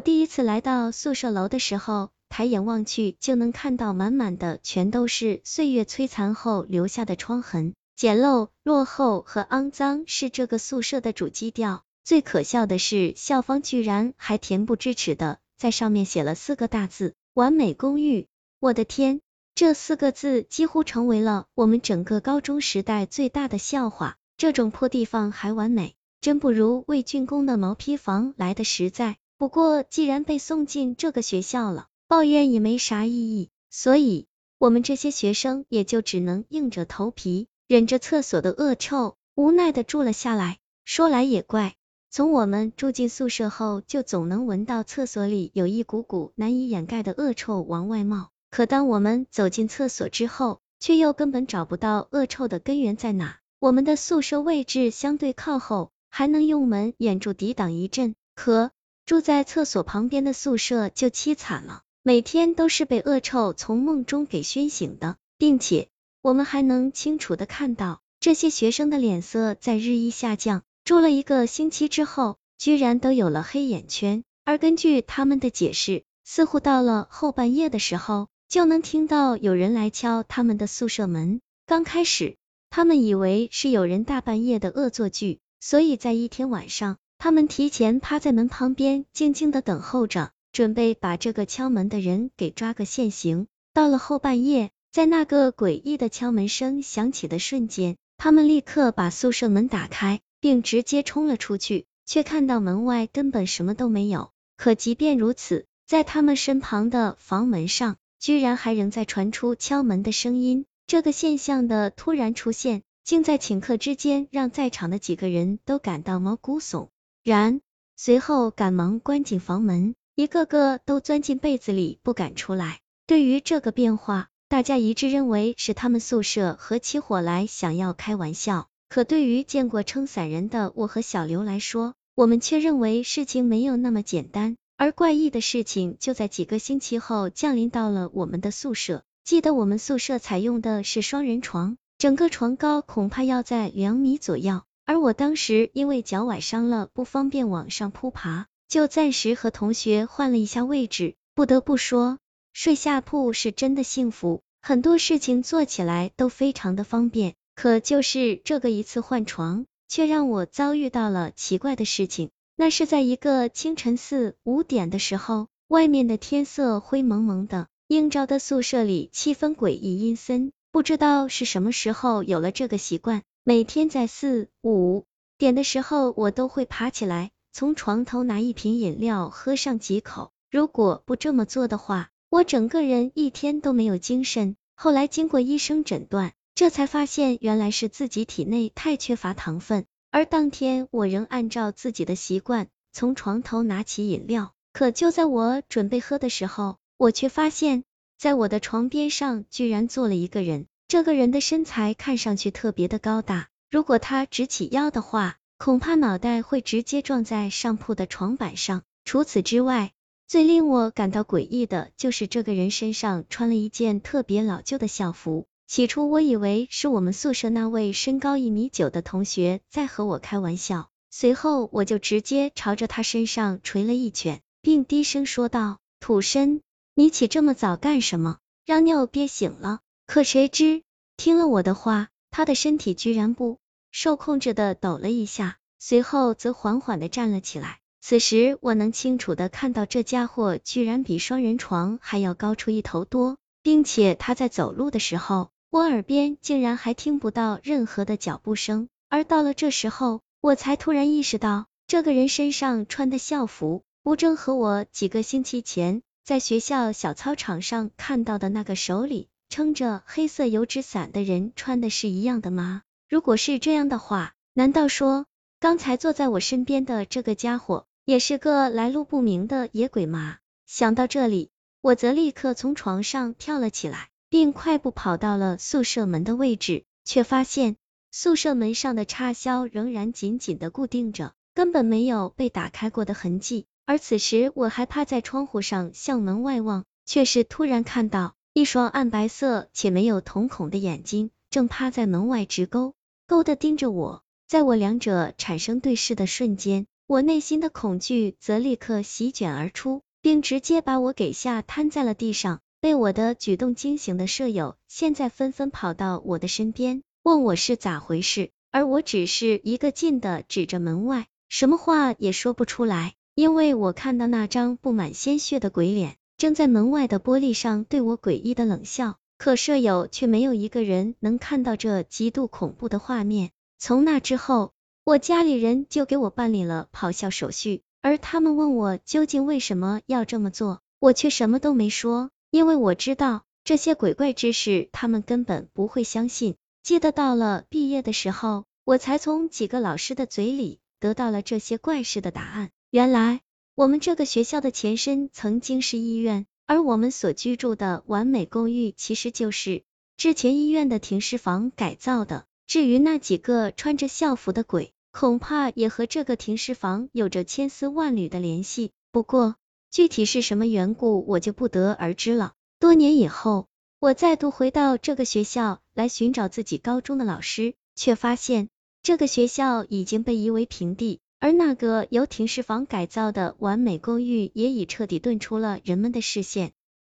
[0.00, 7.74] 第一次来到宿舍楼的时候，抬眼望去就能看到满满的全都是岁月摧残后留下的疮痕。
[7.96, 11.82] 简陋、落后和肮脏是这个宿舍的主基调。
[12.02, 18.26] 最可笑的是，校方居然还恬不知耻的在上面写了四个大字“完美公寓”。
[18.58, 19.20] 我的天，
[19.54, 24.16] 这四个字几乎成为了我们整个高中时代最大的笑话。
[24.38, 29.18] 这种破地方还完美，真不如魏竣工的毛坯房来的实在。
[29.40, 34.26] 不过，既然被送进这个学校了，抱怨也没啥意义，所以
[34.58, 37.48] 我们这些学生也就只能硬着头皮。
[37.66, 40.58] 忍着厕所的恶臭，无奈的住了下来。
[40.84, 41.74] 说来也怪，
[42.10, 48.28] 从我们住进宿舍后，就总能闻到厕所里有一股股难以掩盖的恶臭往外冒。
[48.50, 53.38] 可当我们走进厕所之后，却又根本找不到恶臭的根源在哪。
[53.58, 58.14] 我们的宿舍位置相对靠后，还能用门掩住抵挡一阵。
[58.34, 58.70] 可
[59.10, 65.88] 住在厕所旁边的宿舍就凄惨了，每天都是被恶臭从梦中给熏醒的，并且。
[66.22, 74.22] 我们还能清楚的看到这些学生的脸色在日益下降，住了一个星期之后，居然都有了黑眼圈。
[74.44, 81.40] 而根据他们的解释，似乎到了后半夜的时候，就能听到有人来敲他们的宿舍门。
[81.66, 82.36] 刚开始，
[82.70, 93.46] 他们以为是有人大半夜的恶作剧，所以在一天晚上，他们提前趴在门旁边，静静的等候着，准备把这个敲门的人给抓个现行。
[93.72, 94.70] 到了后半夜。
[94.92, 104.32] 在那个诡异的敲门声响起的瞬间，他们立刻把宿舍门打开，并直接冲了出去，却看到门外根本什么都没有。
[104.56, 110.66] 可即便如此，在他们身旁的房门上，居然还仍在传出敲门的声音。
[110.88, 116.88] 这个现象的突然出现，竟在顷刻之间让在场的几个人都感到毛骨悚
[117.22, 117.60] 然，
[117.96, 122.80] 随后赶忙关紧房门，一个个都钻进被子里不敢出来。
[123.06, 134.56] 对于这个变化，大家一致认为是他们宿舍合起伙来想要开玩笑，可对于见过撑伞人的我和小刘来说，我们却认为事情没有那么简单。
[134.78, 139.02] 而怪异的事情就在几个星期后降临到了我们的宿舍。
[139.24, 151.14] 记得我们宿舍采用的是双人床，整个床高恐怕要在两米左右，而我当时因为脚崴伤了，不方便往上铺爬，就暂时和同学换了一下位置。
[151.32, 152.18] 不得不说。
[152.52, 157.34] 睡下铺是真的幸福，很多事情做起来都非常的方便。
[157.54, 162.30] 可就是这个一次换床，却让我遭遇到了奇怪的事情。
[162.56, 170.50] 那是在一个清晨四五点的时候，外面的天色灰蒙蒙的，映照的宿舍里气氛诡异阴森。
[170.72, 175.06] 不知道是什么时候有了这个习惯，每天在四五
[175.38, 180.30] 点的时候，我都会爬起来，从床头拿一瓶饮料喝上几口。
[180.50, 189.86] 如果不这么做的话，我整个人一天都没有精神，后来经过医生诊断，这才发现原来是自己体内太缺乏糖分。
[190.10, 197.84] 而当天我仍按照自己的习惯，从床头拿起饮料，可就在我准备喝的时候，我却发现，
[198.18, 200.66] 在我的床边上居然坐了一个人。
[200.90, 208.82] 这个人的身材看上去特别的高大，如果他直起腰的话，恐怕脑袋会直接撞在上铺的床板上。
[209.04, 209.92] 除此之外，
[210.26, 215.46] 最令我感到诡异的就是这个人身上穿了一件特别老旧的校服。
[215.68, 226.62] 起初我以为是我们宿舍那位身高一米九的同学在和我开玩笑，随后我就直接朝着他身上捶了一拳，并低声说道：“土生，
[226.96, 228.38] 你起这么早干什么？
[228.66, 229.78] 让尿憋醒了。”
[230.12, 230.82] 可谁知
[231.16, 233.60] 听了我的话，他的身体居然不
[233.92, 237.78] 受控制的抖了一下，随后则缓缓的站了起来。
[238.00, 248.88] 此时我能清楚的看到，这家伙居然比双人床还要高出一头多，并且他在走路的时候，我耳边竟然还听不到任何的脚步声。
[249.08, 262.82] 而到了这时候，我才突然意识到，这个人身上穿的校服，不正和我几个星期前在学校小操场上看到的那个手里撑着黑色油纸伞的人穿的是一样的吗？
[263.08, 265.26] 如果是这样的话，难道说
[265.58, 267.86] 刚才坐在我身边的这个家伙？
[268.04, 270.38] 也是个来路不明的野鬼吗。
[270.66, 271.50] 想到这里，
[271.80, 277.76] 我则立刻从床上跳了起来，并快步跑到了宿舍门的位置，却发现
[278.12, 283.66] 宿舍门上的插销仍然紧紧的固定着，根本没有被打开过的痕迹。
[283.84, 292.94] 而此时，我还趴在窗户上向门外望，却是突然看到一双暗白色且没有瞳孔的眼睛，正趴在门外直勾
[293.28, 294.24] 勾的盯着我。
[294.48, 302.60] 在我两者产生对视的瞬间，我内心的恐惧则立刻席卷而出，并直接把我给吓瘫在了地上。
[302.80, 319.18] 被我的举动惊醒的舍友，现在纷纷跑到我的身边，问我是咋回事，而我只是一个劲的指着门外，什么话也说不出来，因为我看到那张布满鲜血的鬼脸，正在门外的玻璃上对我诡异的冷笑。
[319.36, 323.50] 可舍友却没有一个人能看到这极度恐怖的画面。
[323.78, 324.72] 从那之后，
[325.04, 336.56] 我家里人就给我办理了跑校手续，而他们问我究竟为什么要这么做，我却什么都没说，因为我知道这些鬼怪之事他们根本不会相信。
[336.82, 342.70] 记得到了毕业的时候，我才从几个老师的嘴里得到了这些怪事的答案。
[342.90, 343.42] 原来
[343.74, 346.46] 我们这个学校的前身曾经是医院。
[346.66, 349.82] 而我们所居住的完美公寓，其实就是
[350.16, 352.46] 之前医院的停尸房改造的。
[352.68, 358.92] 至于那几个穿着校服的鬼，恐怕也和这个停尸房有着千丝万缕的联系。
[359.10, 359.56] 不过，
[359.90, 362.52] 具体是什么缘故，我就不得而知了。
[362.78, 363.66] 多年以后，
[363.98, 368.68] 我再度回到这个学校来寻找自己高中的老师，却发现
[369.02, 371.18] 这个学校已经被夷为平地。
[371.40, 376.72] 而那个由停尸房改造的完美公寓也已彻底遁出了人们的视线。